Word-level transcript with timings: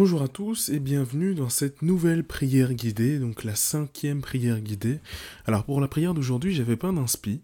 Bonjour 0.00 0.22
à 0.22 0.28
tous 0.28 0.68
et 0.68 0.78
bienvenue 0.78 1.34
dans 1.34 1.48
cette 1.48 1.82
nouvelle 1.82 2.22
prière 2.22 2.72
guidée, 2.72 3.18
donc 3.18 3.42
la 3.42 3.56
cinquième 3.56 4.20
prière 4.20 4.60
guidée. 4.60 5.00
Alors 5.44 5.64
pour 5.64 5.80
la 5.80 5.88
prière 5.88 6.14
d'aujourd'hui, 6.14 6.54
j'avais 6.54 6.76
pas 6.76 6.92
d'inspi, 6.92 7.42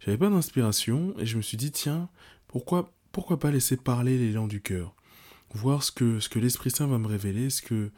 j'avais 0.00 0.18
pas 0.18 0.28
d'inspiration 0.28 1.14
et 1.18 1.24
je 1.24 1.38
me 1.38 1.40
suis 1.40 1.56
dit 1.56 1.72
tiens, 1.72 2.10
pourquoi 2.46 2.92
pourquoi 3.10 3.40
pas 3.40 3.50
laisser 3.50 3.78
parler 3.78 4.18
l'élan 4.18 4.46
du 4.46 4.60
cœur, 4.60 4.94
voir 5.54 5.82
ce 5.82 5.92
que 5.92 6.20
ce 6.20 6.28
que 6.28 6.38
l'Esprit 6.38 6.70
Saint 6.70 6.88
va 6.88 6.98
me 6.98 7.06
révéler, 7.06 7.48
ce 7.48 7.62
que 7.62 7.90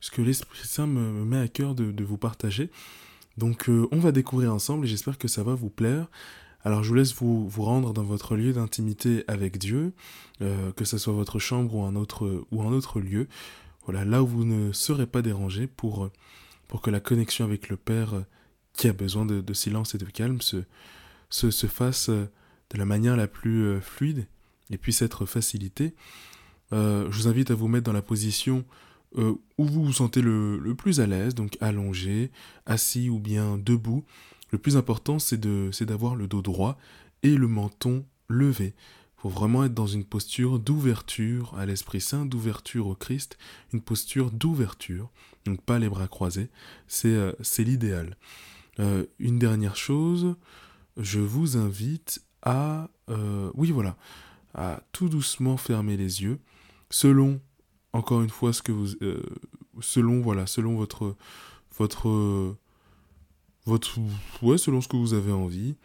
ce 0.00 0.10
que 0.10 0.20
l'Esprit 0.20 0.68
Saint 0.68 0.86
me, 0.86 1.24
met 1.24 1.38
à 1.38 1.48
cœur 1.48 1.74
de, 1.74 2.04
vous 2.04 2.18
partager. 2.18 2.70
Donc 3.38 3.70
euh, 3.70 3.88
on 3.92 3.98
va 3.98 4.12
découvrir 4.12 4.52
ensemble 4.52 4.84
et 4.84 4.88
j'espère 4.90 5.16
que 5.16 5.26
ça 5.26 5.42
va 5.42 5.54
vous 5.54 5.70
plaire. 5.70 6.08
Alors 6.64 6.82
je 6.82 6.88
vous 6.88 6.94
laisse 6.94 7.14
vous, 7.14 7.48
rendre 7.56 7.92
dans 7.92 8.02
votre 8.02 8.36
lieu 8.36 8.52
d'intimité 8.52 9.24
avec 9.28 9.58
Dieu, 9.58 9.92
euh, 10.42 10.72
que 10.72 10.84
ce 10.84 10.98
soit 10.98 11.12
votre 11.12 11.38
chambre 11.38 11.74
ou 11.74 11.82
un 11.84 11.94
autre, 11.94 13.00
lieu. 13.00 13.28
Voilà, 13.84 14.04
là 14.04 14.22
où 14.22 14.26
vous 14.26 14.44
ne 14.44 14.72
serez 14.72 15.06
pas 15.06 15.22
dérangé 15.22 15.66
pour, 15.66 16.10
que 16.82 16.90
la 16.90 17.00
connexion 17.00 17.44
avec 17.44 17.68
le 17.68 17.76
Père, 17.76 18.24
qui 18.72 18.88
a 18.88 18.92
besoin 18.92 19.24
de, 19.24 19.52
silence 19.54 19.94
et 19.94 19.98
de 19.98 20.04
calme, 20.04 20.40
se, 20.40 20.58
se, 21.30 21.50
se, 21.50 21.66
fasse 21.66 22.10
de 22.10 22.76
la 22.76 22.84
manière 22.84 23.16
la 23.16 23.28
plus 23.28 23.62
euh, 23.62 23.80
fluide 23.80 24.26
et 24.70 24.78
puisse 24.78 25.00
être 25.00 25.26
facilitée. 25.26 25.94
Euh, 26.72 27.10
je 27.10 27.16
vous 27.16 27.28
invite 27.28 27.50
à 27.50 27.54
vous 27.54 27.68
mettre 27.68 27.86
dans 27.86 27.92
la 27.92 28.02
position 28.02 28.64
où 29.16 29.38
vous 29.64 29.84
vous 29.84 29.92
sentez 29.94 30.20
le 30.20 30.74
plus 30.76 31.00
à 31.00 31.06
l'aise, 31.06 31.34
donc 31.34 31.56
allongé, 31.62 32.30
assis 32.66 33.08
ou 33.08 33.18
bien 33.18 33.56
debout. 33.56 34.04
Le 34.50 34.58
plus 34.58 34.76
important, 34.76 35.18
c'est 35.18 35.38
d'avoir 35.38 36.16
le 36.16 36.26
dos 36.26 36.42
droit 36.42 36.78
et 37.22 37.34
le 37.34 37.48
menton 37.48 38.04
levé. 38.28 38.74
Il 39.18 39.22
faut 39.22 39.28
vraiment 39.28 39.64
être 39.64 39.74
dans 39.74 39.86
une 39.86 40.04
posture 40.04 40.60
d'ouverture 40.60 41.54
à 41.58 41.66
l'Esprit 41.66 42.00
Saint, 42.00 42.24
d'ouverture 42.24 42.86
au 42.86 42.94
Christ, 42.94 43.36
une 43.72 43.80
posture 43.80 44.30
d'ouverture, 44.30 45.10
donc 45.44 45.60
pas 45.60 45.78
les 45.78 45.88
bras 45.88 46.06
croisés, 46.06 46.50
c'est 46.86 47.08
euh, 47.08 47.32
l'idéal. 47.58 48.16
Euh, 48.78 49.06
une 49.18 49.40
dernière 49.40 49.74
chose, 49.74 50.36
je 50.96 51.18
vous 51.18 51.56
invite 51.56 52.22
à, 52.42 52.90
euh, 53.08 53.50
oui 53.54 53.72
voilà, 53.72 53.96
à 54.54 54.82
tout 54.92 55.08
doucement 55.08 55.56
fermer 55.56 55.96
les 55.96 56.22
yeux, 56.22 56.38
selon, 56.88 57.40
encore 57.92 58.22
une 58.22 58.30
fois, 58.30 58.52
ce 58.52 58.62
que 58.62 58.70
vous, 58.70 58.90
selon 59.80 60.20
voilà, 60.20 60.46
selon 60.46 60.76
votre 60.76 61.16
votre 61.76 62.56
votre, 63.68 63.98
ouais, 64.42 64.58
selon 64.58 64.80
ce 64.80 64.88
que 64.88 64.96
vous 64.96 65.14
avez 65.14 65.32
envie. 65.32 65.76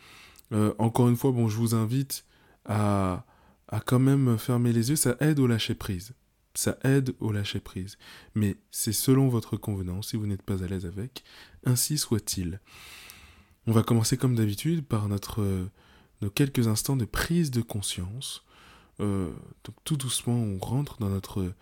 Euh, 0.52 0.73
encore 0.80 1.09
une 1.09 1.16
fois, 1.16 1.31
bon, 1.31 1.48
je 1.48 1.58
vous 1.58 1.76
invite 1.76 2.25
à, 2.66 3.25
à 3.67 3.80
quand 3.80 4.00
même 4.00 4.38
fermer 4.38 4.73
les 4.73 4.90
yeux. 4.90 4.95
Ça 4.95 5.16
aide 5.20 5.40
au 5.40 5.48
lâcher 5.48 5.75
prise. 5.75 6.14
Ça 6.56 6.78
aide 6.84 7.16
au 7.20 7.31
lâcher 7.31 7.59
prise. 7.59 7.98
Mais 8.36 8.58
c'est 8.72 8.94
selon 8.94 9.28
votre 9.28 9.58
convenance, 9.58 10.09
si 10.09 10.17
vous 10.17 10.28
n'êtes 10.28 10.44
pas 10.44 10.64
à 10.64 10.67
l'aise 10.67 10.86
avec. 10.86 11.23
Ainsi 11.66 11.98
soit-il. 11.98 12.59
On 13.66 13.72
va 13.72 13.84
commencer 13.84 14.18
comme 14.18 14.36
d'habitude 14.36 14.86
par 14.86 15.08
notre, 15.08 15.68
nos 16.22 16.30
quelques 16.30 16.68
instants 16.68 16.97
de 16.97 17.06
prise 17.06 17.52
de 17.52 17.62
conscience. 17.62 18.44
Euh, 19.00 19.31
donc 19.64 19.75
tout 19.84 19.97
doucement, 19.97 20.36
on 20.36 20.58
rentre 20.59 20.97
dans 21.00 21.09
notre, 21.09 21.53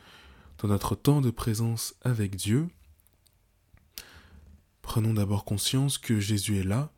dans 0.59 0.67
notre 0.67 0.95
temps 0.95 1.22
de 1.22 1.31
présence 1.31 1.95
avec 2.02 2.35
Dieu. 2.35 2.67
Prenons 4.92 5.14
d'abord 5.14 5.45
conscience 5.45 5.97
que 5.97 6.20
Jésus 6.20 6.59
est 6.59 6.66
là, 6.66 6.92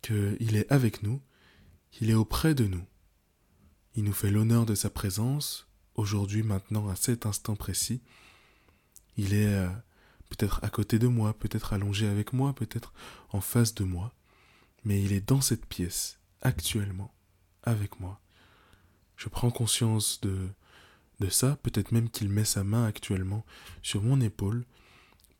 qu'il 0.00 0.56
est 0.56 0.72
avec 0.72 1.02
nous, 1.02 1.20
qu'il 1.90 2.08
est 2.08 2.14
auprès 2.14 2.54
de 2.54 2.64
nous. 2.64 2.86
Il 3.94 4.04
nous 4.04 4.14
fait 4.14 4.30
l'honneur 4.30 4.64
de 4.64 4.74
sa 4.74 4.88
présence, 4.88 5.68
aujourd'hui, 5.94 6.42
maintenant, 6.42 6.88
à 6.88 6.96
cet 6.96 7.26
instant 7.26 7.54
précis. 7.54 8.00
Il 9.18 9.34
est 9.34 9.52
euh, 9.52 9.68
peut-être 10.30 10.64
à 10.64 10.70
côté 10.70 10.98
de 10.98 11.06
moi, 11.06 11.38
peut-être 11.38 11.74
allongé 11.74 12.06
avec 12.06 12.32
moi, 12.32 12.54
peut-être 12.54 12.94
en 13.28 13.42
face 13.42 13.74
de 13.74 13.84
moi, 13.84 14.14
mais 14.86 15.02
il 15.02 15.12
est 15.12 15.28
dans 15.28 15.42
cette 15.42 15.66
pièce, 15.66 16.18
actuellement, 16.40 17.12
avec 17.62 18.00
moi. 18.00 18.22
Je 19.18 19.28
prends 19.28 19.50
conscience 19.50 20.18
de, 20.22 20.48
de 21.20 21.28
ça, 21.28 21.56
peut-être 21.56 21.92
même 21.92 22.08
qu'il 22.08 22.30
met 22.30 22.46
sa 22.46 22.64
main 22.64 22.86
actuellement 22.86 23.44
sur 23.82 24.00
mon 24.00 24.18
épaule, 24.22 24.64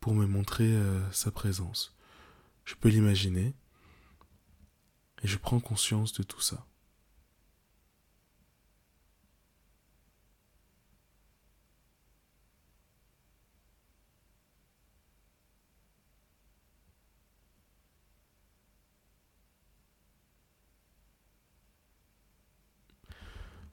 pour 0.02 0.14
me 0.14 0.26
montrer 0.26 0.66
euh, 0.66 1.00
sa 1.12 1.30
présence. 1.30 1.96
Je 2.64 2.74
peux 2.74 2.88
l'imaginer 2.88 3.54
et 5.22 5.28
je 5.28 5.38
prends 5.38 5.60
conscience 5.60 6.12
de 6.12 6.24
tout 6.24 6.40
ça. 6.40 6.66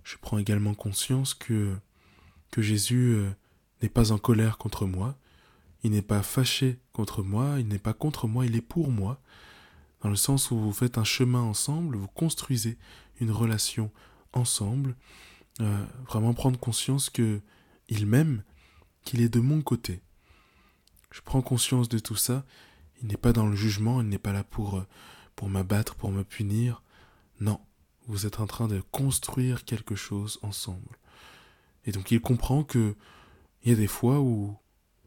Je 0.04 0.18
prends 0.18 0.38
également 0.38 0.76
conscience 0.76 1.34
que, 1.34 1.76
Jésus 2.56 3.14
euh, 3.16 3.32
n'est 3.82 3.90
pas 3.90 4.12
en 4.12 4.20
colère 4.20 4.60
contre 4.60 4.86
moi, 4.86 5.18
il 5.84 5.92
n'est 5.92 6.02
pas 6.02 6.22
fâché 6.22 6.80
contre 6.94 7.24
moi, 7.24 7.60
il 7.60 7.68
n'est 7.68 7.80
pas 7.80 7.94
contre 7.94 8.28
moi, 8.28 8.46
il 8.46 8.56
est 8.56 8.62
pour 8.62 8.92
moi, 8.92 9.22
dans 10.02 10.10
le 10.10 10.16
sens 10.16 10.52
où 10.52 10.58
vous 10.58 10.74
faites 10.74 10.98
un 10.98 11.04
chemin 11.04 11.42
ensemble, 11.42 11.98
vous 11.98 12.08
construisez 12.08 12.78
une 13.20 13.32
relation 13.32 13.92
ensemble, 14.34 14.96
euh, 15.62 15.86
vraiment 16.08 16.34
prendre 16.34 16.60
conscience 16.60 17.10
que 17.10 17.42
il 17.88 18.06
m'aime, 18.06 18.44
qu'il 19.04 19.22
est 19.22 19.30
de 19.30 19.40
mon 19.40 19.62
côté. 19.62 20.02
Je 21.12 21.22
prends 21.22 21.42
conscience 21.42 21.90
de 21.90 22.00
tout 22.00 22.16
ça, 22.16 22.46
il 23.02 23.08
n'est 23.08 23.18
pas 23.18 23.34
dans 23.34 23.48
le 23.48 23.56
jugement, 23.56 24.02
il 24.02 24.10
n'est 24.10 24.20
pas 24.20 24.34
là 24.34 24.44
pour, 24.44 24.78
euh, 24.78 24.88
pour 25.36 25.50
m'abattre, 25.50 25.96
pour 25.96 26.12
me 26.12 26.24
punir, 26.24 26.84
non, 27.40 27.60
vous 28.08 28.26
êtes 28.26 28.40
en 28.40 28.48
train 28.48 28.68
de 28.68 28.82
construire 28.92 29.66
quelque 29.66 29.96
chose 29.96 30.40
ensemble. 30.42 30.98
Et 31.86 31.92
donc 31.92 32.12
il 32.12 32.22
comprend 32.22 32.64
que 32.64 32.96
il 33.64 33.72
y 33.72 33.74
a 33.74 33.78
des 33.78 33.88
fois 33.88 34.20
où 34.20 34.56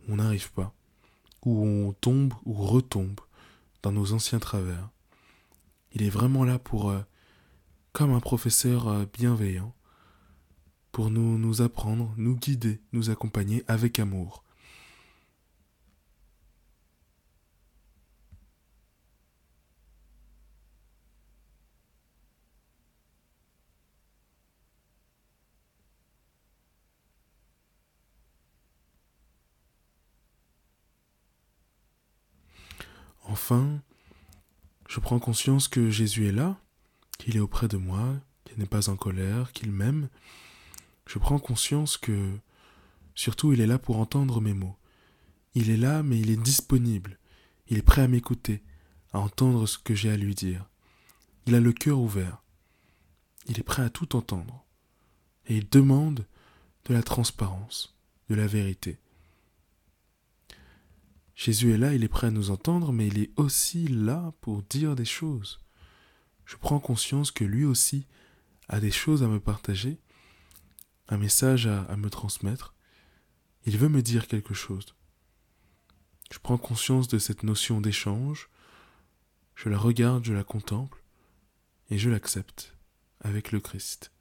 on 0.09 0.17
n'arrive 0.17 0.53
pas, 0.53 0.75
où 1.45 1.65
on 1.65 1.93
tombe 1.93 2.35
ou 2.45 2.55
retombe 2.55 3.21
dans 3.83 3.93
nos 3.93 4.13
anciens 4.13 4.39
travers. 4.39 4.89
Il 5.93 6.03
est 6.03 6.11
vraiment 6.11 6.45
là 6.45 6.59
pour, 6.59 6.91
euh, 6.91 7.01
comme 7.93 8.13
un 8.13 8.21
professeur 8.21 8.89
euh, 8.89 9.05
bienveillant, 9.13 9.75
pour 10.93 11.11
nous, 11.11 11.39
nous 11.39 11.63
apprendre, 11.63 12.13
nous 12.17 12.37
guider, 12.37 12.81
nous 12.93 13.11
accompagner 13.11 13.65
avec 13.67 13.99
amour. 13.99 14.45
Enfin, 33.43 33.83
je 34.89 35.01
prends 35.01 35.19
conscience 35.19 35.67
que 35.67 35.91
Jésus 35.91 36.29
est 36.29 36.33
là, 36.33 36.61
qu'il 37.19 37.37
est 37.37 37.41
auprès 37.41 37.67
de 37.67 37.77
moi, 37.77 38.21
qu'il 38.45 38.57
n'est 38.61 38.67
pas 38.67 38.89
en 38.89 38.95
colère, 38.95 39.51
qu'il 39.51 39.73
m'aime. 39.73 40.09
Je 41.09 41.19
prends 41.19 41.41
conscience 41.41 41.97
que, 41.97 42.39
surtout, 43.17 43.53
il 43.53 43.61
est 43.61 43.67
là 43.67 43.81
pour 43.81 43.99
entendre 43.99 44.41
mes 44.41 44.55
mots. 44.55 44.77
Il 45.57 45.71
est 45.71 45.77
là, 45.77 46.05
mais 46.05 46.21
il 46.21 46.31
est 46.31 46.41
disponible. 46.41 47.19
Il 47.67 47.79
est 47.79 47.83
prêt 47.83 48.03
à 48.03 48.07
m'écouter, 48.07 48.63
à 49.13 49.19
entendre 49.19 49.67
ce 49.67 49.77
que 49.77 49.97
j'ai 49.97 50.13
à 50.13 50.17
lui 50.17 50.37
dire. 50.37 50.71
Il 51.47 51.57
a 51.57 51.61
le 51.61 51.73
cœur 51.73 51.99
ouvert. 51.99 52.45
Il 53.49 53.59
est 53.59 53.65
prêt 53.65 53.83
à 53.83 53.91
tout 53.91 54.15
entendre. 54.15 54.65
Et 55.49 55.57
il 55.57 55.69
demande 55.69 56.29
de 56.85 56.95
la 56.95 57.03
transparence, 57.03 57.99
de 58.29 58.37
la 58.37 58.47
vérité. 58.47 59.01
Jésus 61.45 61.73
est 61.73 61.77
là, 61.77 61.93
il 61.93 62.05
est 62.05 62.09
prêt 62.09 62.29
à 62.29 62.31
nous 62.31 62.53
entendre, 62.53 62.93
mais 62.93 63.09
il 63.09 63.19
est 63.19 63.33
aussi 63.35 63.89
là 63.89 64.33
pour 64.43 64.63
dire 64.63 64.95
des 64.95 65.05
choses. 65.05 65.59
Je 66.45 66.55
prends 66.55 66.79
conscience 66.79 67.33
que 67.33 67.43
lui 67.43 67.65
aussi 67.65 68.07
a 68.69 68.79
des 68.79 68.93
choses 68.93 69.25
à 69.25 69.27
me 69.27 69.41
partager, 69.41 69.99
un 71.09 71.17
message 71.17 71.67
à, 71.67 71.97
me 71.97 72.11
transmettre. 72.11 72.77
Il 73.67 73.77
veut 73.77 73.89
me 73.89 74.03
dire 74.03 74.29
quelque 74.29 74.55
chose. 74.55 74.95
Je 76.33 76.39
prends 76.39 76.59
conscience 76.59 77.09
de 77.09 77.19
cette 77.19 77.43
notion 77.43 77.81
d'échange, 77.81 78.49
je 79.57 79.69
la 79.69 79.79
regarde, 79.79 80.25
je 80.25 80.35
la 80.35 80.45
contemple, 80.45 81.03
et 81.91 81.99
je 81.99 82.09
l'accepte 82.09 82.77
avec 83.19 83.51
le 83.51 83.59
Christ. 83.59 84.12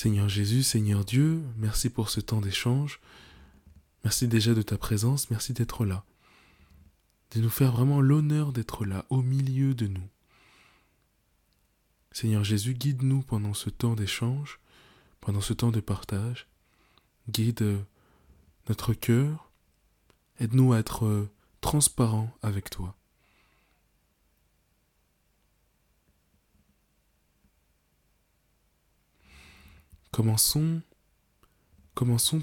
Seigneur 0.00 0.28
Jésus, 0.28 0.62
Seigneur 0.62 1.04
Dieu, 1.04 1.42
merci 1.56 1.90
pour 1.90 2.08
ce 2.08 2.20
temps 2.20 2.40
d'échange. 2.40 3.00
Merci 4.04 4.28
déjà 4.28 4.54
de 4.54 4.62
ta 4.62 4.78
présence, 4.78 5.28
merci 5.28 5.54
d'être 5.54 5.84
là. 5.84 6.04
De 7.32 7.40
nous 7.40 7.50
faire 7.50 7.72
vraiment 7.72 8.00
l'honneur 8.00 8.52
d'être 8.52 8.84
là, 8.84 9.06
au 9.10 9.22
milieu 9.22 9.74
de 9.74 9.88
nous. 9.88 10.08
Seigneur 12.12 12.44
Jésus, 12.44 12.74
guide-nous 12.74 13.22
pendant 13.22 13.54
ce 13.54 13.70
temps 13.70 13.96
d'échange, 13.96 14.60
pendant 15.20 15.40
ce 15.40 15.52
temps 15.52 15.72
de 15.72 15.80
partage. 15.80 16.46
Guide 17.28 17.84
notre 18.68 18.94
cœur. 18.94 19.50
Aide-nous 20.38 20.74
à 20.74 20.78
être 20.78 21.26
transparents 21.60 22.32
avec 22.40 22.70
toi. 22.70 22.94
Commençons, 30.10 30.80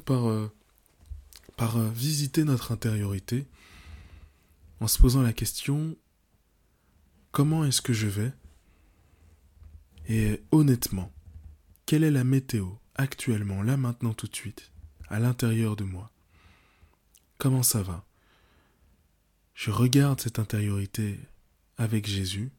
par, 0.05 0.27
euh, 0.27 0.51
euh, 1.59 1.89
visiter 1.91 2.43
notre 2.43 2.71
intériorité 2.71 3.47
en 4.79 4.87
se 4.87 4.99
posant 4.99 5.21
la 5.21 5.33
question 5.33 5.95
comment 7.31 7.65
est-ce 7.65 7.81
que 7.81 7.93
je 7.93 8.07
vais? 8.07 8.31
Et 10.07 10.41
honnêtement, 10.51 11.11
quelle 11.85 12.03
est 12.03 12.11
la 12.11 12.23
météo 12.23 12.67
actuellement, 12.95 13.61
là 13.63 13.77
maintenant 13.77 14.13
tout 14.13 14.27
de 14.27 14.35
suite, 14.35 14.71
à 15.09 15.19
l'intérieur 15.19 15.75
de 15.75 15.83
moi? 15.83 16.11
Comment 17.37 17.63
ça 17.63 17.81
va? 17.81 18.05
Je 19.53 19.71
regarde 19.71 20.21
cette 20.21 20.39
intériorité 20.39 21.19
avec 21.77 22.07
Jésus. 22.07 22.51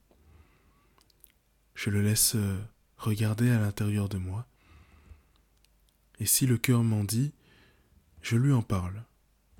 Je 1.74 1.90
le 1.90 2.02
laisse 2.02 2.34
euh, 2.34 2.58
regarder 2.96 3.50
à 3.50 3.58
l'intérieur 3.58 4.08
de 4.08 4.18
moi. 4.18 4.46
Et 6.18 6.26
si 6.26 6.46
le 6.46 6.56
cœur 6.56 6.82
m'en 6.82 7.04
dit, 7.04 7.32
je 8.22 8.36
lui 8.36 8.52
en 8.52 8.62
parle, 8.62 9.04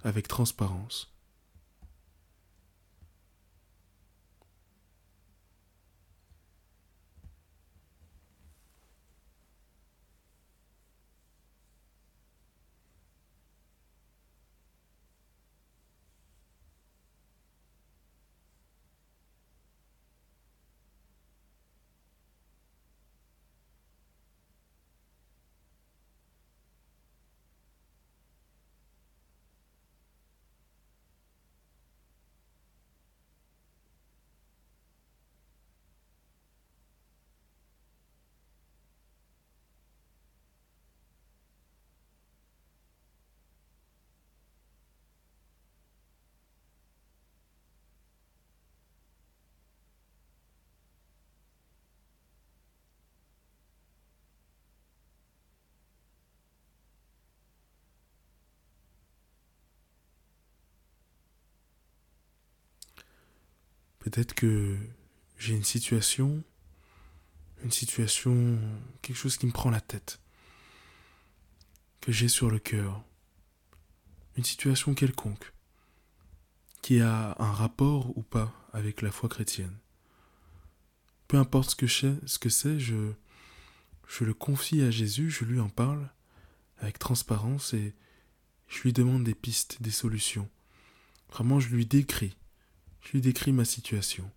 avec 0.03 0.29
transparence. 0.29 1.16
Peut-être 64.07 64.35
que 64.35 64.77
j'ai 65.37 65.57
une 65.57 65.65
situation, 65.65 66.45
une 67.65 67.73
situation, 67.73 68.57
quelque 69.03 69.17
chose 69.17 69.37
qui 69.37 69.47
me 69.47 69.51
prend 69.51 69.69
la 69.69 69.81
tête, 69.81 70.21
que 72.01 72.13
j'ai 72.13 72.29
sur 72.29 72.49
le 72.49 72.61
cœur, 72.61 73.03
une 74.37 74.45
situation 74.45 74.95
quelconque, 74.95 75.53
qui 76.83 77.01
a 77.01 77.35
un 77.41 77.51
rapport 77.51 78.17
ou 78.17 78.23
pas 78.23 78.55
avec 78.73 79.03
la 79.03 79.11
foi 79.11 79.29
chrétienne. 79.29 79.77
Peu 81.27 81.37
importe 81.39 81.71
ce 81.71 81.75
que 81.75 81.89
ce 81.89 82.39
que 82.39 82.49
c'est, 82.49 82.79
je, 82.79 83.13
je 84.07 84.23
le 84.23 84.35
confie 84.35 84.83
à 84.83 84.91
Jésus, 84.93 85.33
je 85.33 85.45
lui 85.45 85.59
en 85.59 85.69
parle 85.69 86.09
avec 86.79 87.01
transparence 87.01 87.75
et 87.75 87.93
je 88.69 88.83
lui 88.83 88.93
demande 88.93 89.25
des 89.25 89.35
pistes, 89.35 89.83
des 89.83 89.91
solutions. 89.91 90.49
Vraiment, 91.29 91.59
je 91.59 91.71
lui 91.71 91.87
décris 91.87 92.37
je 93.07 93.13
lui 93.13 93.21
décris 93.21 93.53
ma 93.53 93.65
situation. 93.65 94.29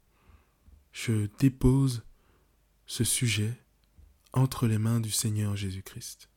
Je 0.91 1.27
dépose 1.39 2.03
ce 2.85 3.03
sujet 3.03 3.53
entre 4.31 4.67
les 4.67 4.77
mains 4.77 4.99
du 4.99 5.09
Seigneur 5.09 5.55
Jésus-Christ. 5.55 6.28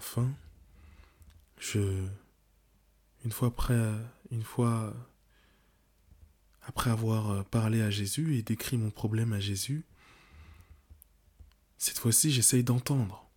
Enfin, 0.00 0.32
je, 1.58 2.06
une 3.22 3.32
fois 3.32 3.48
après, 3.48 3.78
une 4.30 4.42
fois 4.42 4.94
après 6.62 6.88
avoir 6.88 7.44
parlé 7.44 7.82
à 7.82 7.90
Jésus 7.90 8.36
et 8.36 8.42
décrit 8.42 8.78
mon 8.78 8.90
problème 8.90 9.34
à 9.34 9.40
Jésus, 9.40 9.84
cette 11.76 11.98
fois-ci 11.98 12.30
j'essaye 12.30 12.64
d'entendre, 12.64 13.30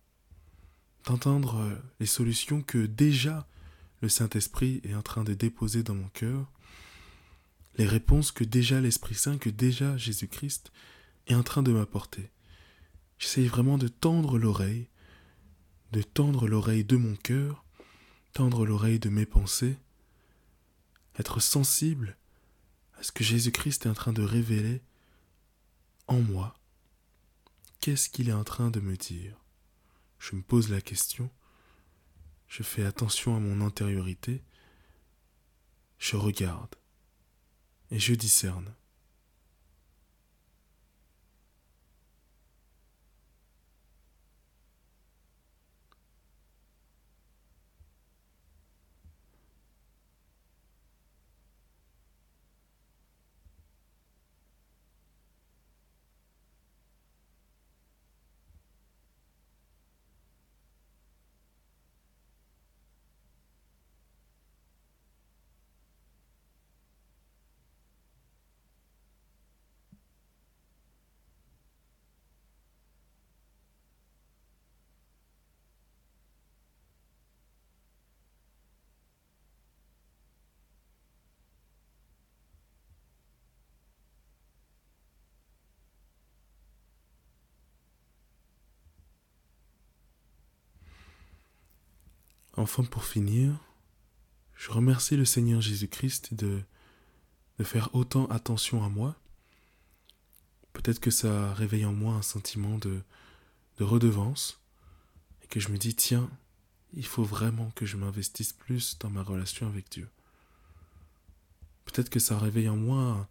d'entendre 1.04 1.78
les 2.00 2.06
solutions 2.06 2.62
que 2.62 2.86
déjà 2.86 3.46
le 4.00 4.08
Saint-Esprit 4.08 4.80
est 4.84 4.94
en 4.94 5.02
train 5.02 5.22
de 5.22 5.34
déposer 5.34 5.82
dans 5.82 5.94
mon 5.94 6.08
cœur, 6.08 6.50
les 7.76 7.86
réponses 7.86 8.32
que 8.32 8.44
déjà 8.44 8.80
l'Esprit 8.80 9.16
Saint, 9.16 9.36
que 9.36 9.50
déjà 9.50 9.98
Jésus-Christ 9.98 10.72
est 11.26 11.34
en 11.34 11.42
train 11.42 11.62
de 11.62 11.72
m'apporter. 11.72 12.30
J'essaye 13.18 13.48
vraiment 13.48 13.76
de 13.76 13.88
tendre 13.88 14.38
l'oreille 14.38 14.88
de 15.94 16.02
tendre 16.02 16.48
l'oreille 16.48 16.82
de 16.82 16.96
mon 16.96 17.14
cœur, 17.14 17.64
tendre 18.32 18.66
l'oreille 18.66 18.98
de 18.98 19.08
mes 19.08 19.26
pensées, 19.26 19.78
être 21.20 21.38
sensible 21.38 22.16
à 22.98 23.04
ce 23.04 23.12
que 23.12 23.22
Jésus-Christ 23.22 23.86
est 23.86 23.88
en 23.88 23.94
train 23.94 24.12
de 24.12 24.24
révéler 24.24 24.82
en 26.08 26.20
moi. 26.20 26.58
Qu'est-ce 27.78 28.10
qu'il 28.10 28.28
est 28.28 28.32
en 28.32 28.42
train 28.42 28.72
de 28.72 28.80
me 28.80 28.96
dire? 28.96 29.38
Je 30.18 30.34
me 30.34 30.42
pose 30.42 30.68
la 30.68 30.80
question, 30.80 31.30
je 32.48 32.64
fais 32.64 32.84
attention 32.84 33.36
à 33.36 33.38
mon 33.38 33.60
antériorité, 33.60 34.42
je 36.00 36.16
regarde 36.16 36.74
et 37.92 38.00
je 38.00 38.14
discerne. 38.14 38.74
Enfin, 92.56 92.84
pour 92.84 93.04
finir, 93.04 93.58
je 94.54 94.70
remercie 94.70 95.16
le 95.16 95.24
Seigneur 95.24 95.60
Jésus-Christ 95.60 96.34
de, 96.34 96.62
de 97.58 97.64
faire 97.64 97.94
autant 97.94 98.26
attention 98.26 98.84
à 98.84 98.88
moi. 98.88 99.16
Peut-être 100.72 101.00
que 101.00 101.10
ça 101.10 101.52
réveille 101.54 101.84
en 101.84 101.92
moi 101.92 102.14
un 102.14 102.22
sentiment 102.22 102.78
de, 102.78 103.02
de 103.78 103.84
redevance 103.84 104.60
et 105.42 105.46
que 105.46 105.58
je 105.60 105.68
me 105.70 105.78
dis, 105.78 105.94
tiens, 105.94 106.30
il 106.92 107.06
faut 107.06 107.24
vraiment 107.24 107.70
que 107.72 107.86
je 107.86 107.96
m'investisse 107.96 108.52
plus 108.52 108.98
dans 108.98 109.10
ma 109.10 109.22
relation 109.22 109.66
avec 109.66 109.90
Dieu. 109.90 110.08
Peut-être 111.84 112.10
que 112.10 112.20
ça 112.20 112.38
réveille 112.38 112.68
en 112.68 112.76
moi 112.76 113.28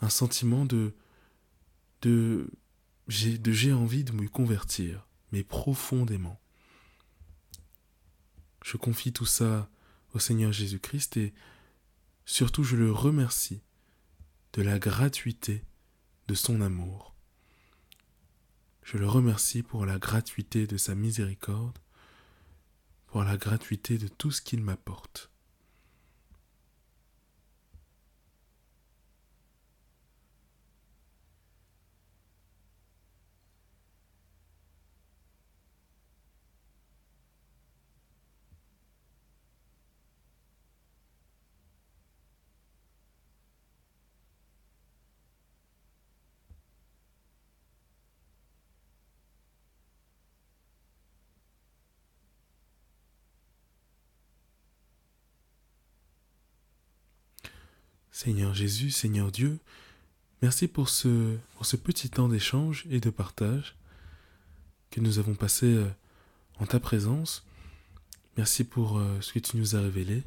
un, 0.00 0.08
sentiment 0.08 0.64
de, 0.64 0.92
de 2.02 2.50
j'ai 3.06 3.72
envie 3.72 4.04
de 4.04 4.12
me 4.12 4.28
convertir, 4.28 5.06
mais 5.30 5.44
profondément. 5.44 6.41
Je 8.64 8.76
confie 8.76 9.12
tout 9.12 9.26
ça 9.26 9.68
au 10.14 10.18
Seigneur 10.18 10.52
Jésus-Christ 10.52 11.16
et 11.16 11.34
surtout 12.24 12.64
je 12.64 12.76
le 12.76 12.92
remercie 12.92 13.62
de 14.52 14.62
la 14.62 14.78
gratuité 14.78 15.64
de 16.28 16.34
son 16.34 16.60
amour. 16.60 17.14
Je 18.82 18.98
le 18.98 19.08
remercie 19.08 19.62
pour 19.62 19.86
la 19.86 19.98
gratuité 19.98 20.66
de 20.66 20.76
sa 20.76 20.94
miséricorde, 20.94 21.78
pour 23.06 23.24
la 23.24 23.36
gratuité 23.36 23.98
de 23.98 24.08
tout 24.08 24.30
ce 24.30 24.42
qu'il 24.42 24.62
m'apporte. 24.62 25.31
Seigneur 58.12 58.52
Jésus, 58.52 58.90
Seigneur 58.90 59.32
Dieu, 59.32 59.58
merci 60.42 60.68
pour 60.68 60.90
ce, 60.90 61.38
petit 61.82 62.10
temps 62.10 62.28
d'échange 62.28 62.84
et 62.90 63.00
de 63.00 63.08
partage 63.08 63.74
que 64.90 65.00
nous 65.00 65.18
avons 65.18 65.34
passé 65.34 65.64
euh, 65.64 65.88
en 66.58 66.66
ta 66.66 66.78
présence. 66.78 67.46
Merci 68.36 68.64
pour 68.64 68.98
euh, 68.98 69.18
ce 69.22 69.32
que 69.32 69.38
tu 69.38 69.56
nous 69.56 69.76
as 69.76 69.80
révélé. 69.80 70.24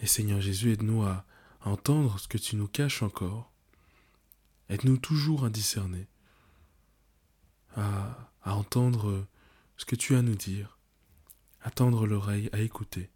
Et 0.00 0.06
Seigneur 0.06 0.42
Jésus, 0.42 0.70
aide-nous 0.70 1.02
à, 1.02 1.24
entendre 1.62 2.20
ce 2.20 2.28
que 2.28 2.38
tu 2.38 2.56
nous 2.56 2.68
caches 2.68 3.02
encore. 3.02 3.50
Aide-nous 4.68 4.98
toujours 4.98 5.46
à 5.46 5.50
discerner, 5.50 6.06
à, 7.74 8.30
à 8.42 8.54
entendre 8.54 9.26
ce 9.78 9.86
que 9.86 9.96
tu 9.96 10.14
as 10.14 10.18
à 10.18 10.22
nous 10.22 10.36
dire, 10.36 10.78
à 11.62 11.70
tendre 11.70 12.06
l'oreille, 12.06 12.50
à 12.52 12.60
écouter. 12.60 13.08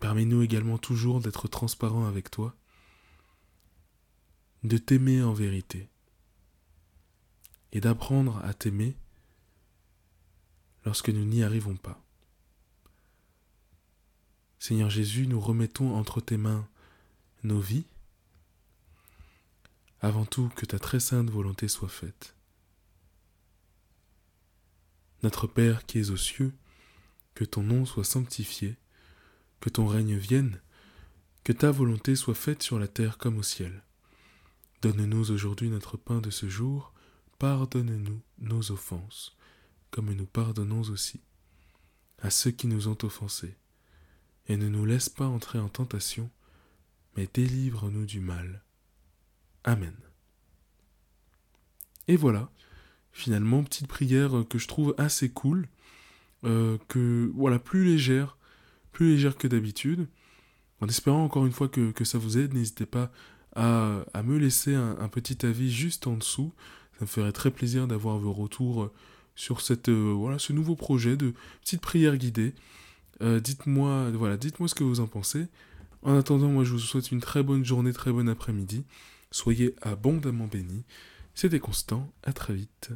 Permets-nous 0.00 0.42
également 0.42 0.78
toujours 0.78 1.20
d'être 1.20 1.46
transparents 1.46 2.06
avec 2.06 2.30
toi, 2.30 2.56
de 4.62 4.78
t'aimer 4.78 5.22
en 5.22 5.34
vérité 5.34 5.88
et 7.72 7.80
d'apprendre 7.80 8.42
à 8.44 8.54
t'aimer 8.54 8.96
lorsque 10.84 11.10
nous 11.10 11.24
n'y 11.24 11.42
arrivons 11.42 11.76
pas. 11.76 12.02
Seigneur 14.58 14.90
Jésus, 14.90 15.26
nous 15.26 15.40
remettons 15.40 15.94
entre 15.94 16.20
tes 16.20 16.36
mains 16.36 16.66
nos 17.44 17.60
vies. 17.60 17.86
Avant 20.00 20.24
tout, 20.24 20.50
que 20.56 20.66
ta 20.66 20.78
très 20.78 21.00
sainte 21.00 21.30
volonté 21.30 21.68
soit 21.68 21.88
faite. 21.88 22.34
Notre 25.22 25.46
Père 25.46 25.84
qui 25.84 25.98
es 25.98 26.10
aux 26.10 26.16
cieux, 26.16 26.54
que 27.34 27.44
ton 27.44 27.62
nom 27.62 27.84
soit 27.84 28.04
sanctifié 28.04 28.76
que 29.60 29.68
ton 29.68 29.86
règne 29.86 30.16
vienne, 30.16 30.60
que 31.44 31.52
ta 31.52 31.70
volonté 31.70 32.16
soit 32.16 32.34
faite 32.34 32.62
sur 32.62 32.78
la 32.78 32.88
terre 32.88 33.18
comme 33.18 33.38
au 33.38 33.42
ciel. 33.42 33.82
Donne-nous 34.82 35.30
aujourd'hui 35.30 35.68
notre 35.68 35.96
pain 35.96 36.20
de 36.20 36.30
ce 36.30 36.48
jour, 36.48 36.92
pardonne-nous 37.38 38.20
nos 38.38 38.72
offenses, 38.72 39.36
comme 39.90 40.12
nous 40.12 40.26
pardonnons 40.26 40.82
aussi 40.82 41.20
à 42.22 42.30
ceux 42.30 42.50
qui 42.50 42.66
nous 42.66 42.88
ont 42.88 42.98
offensés, 43.02 43.56
et 44.48 44.56
ne 44.56 44.68
nous 44.68 44.84
laisse 44.84 45.08
pas 45.08 45.26
entrer 45.26 45.58
en 45.58 45.68
tentation, 45.68 46.30
mais 47.16 47.28
délivre-nous 47.32 48.06
du 48.06 48.20
mal. 48.20 48.62
Amen. 49.64 49.94
Et 52.08 52.16
voilà, 52.16 52.50
finalement, 53.12 53.62
petite 53.62 53.86
prière 53.86 54.44
que 54.48 54.58
je 54.58 54.68
trouve 54.68 54.94
assez 54.98 55.30
cool, 55.30 55.68
euh, 56.44 56.78
que 56.88 57.30
voilà, 57.34 57.58
plus 57.58 57.84
légère 57.84 58.36
plus 58.92 59.12
légère 59.12 59.36
que 59.36 59.48
d'habitude. 59.48 60.06
En 60.80 60.88
espérant 60.88 61.24
encore 61.24 61.46
une 61.46 61.52
fois 61.52 61.68
que, 61.68 62.04
ça 62.04 62.18
vous 62.18 62.38
aide, 62.38 62.54
n'hésitez 62.54 62.86
pas 62.86 63.12
à, 63.54 64.04
me 64.24 64.38
laisser 64.38 64.74
un, 64.74 65.08
petit 65.08 65.44
avis 65.44 65.70
juste 65.70 66.06
en 66.06 66.16
dessous. 66.16 66.52
Ça 66.98 67.04
me 67.04 67.06
ferait 67.06 67.32
très 67.32 67.50
plaisir 67.50 67.86
d'avoir 67.86 68.18
vos 68.18 68.32
retours 68.32 68.82
euh, 68.82 68.92
sur 69.34 69.62
cette, 69.62 69.88
euh, 69.88 70.12
voilà, 70.14 70.38
ce 70.38 70.52
nouveau 70.52 70.76
projet 70.76 71.16
de 71.16 71.32
petite 71.62 71.80
prière 71.80 72.16
guidée. 72.16 72.54
Euh, 73.22 73.40
dites-moi 73.40 74.10
voilà, 74.10 74.36
dites-moi 74.36 74.68
ce 74.68 74.74
que 74.74 74.84
vous 74.84 75.00
en 75.00 75.06
pensez. 75.06 75.46
En 76.02 76.18
attendant, 76.18 76.48
moi 76.48 76.64
je 76.64 76.72
vous 76.72 76.78
souhaite 76.78 77.10
une 77.10 77.20
très 77.20 77.42
bonne 77.42 77.64
journée, 77.64 77.92
très 77.92 78.12
bon 78.12 78.28
après-midi. 78.28 78.84
Soyez 79.30 79.74
abondamment 79.82 80.46
bénis. 80.46 80.84
C'était 81.34 81.60
Constant, 81.60 82.12
à 82.22 82.32
très 82.32 82.54
vite. 82.54 82.90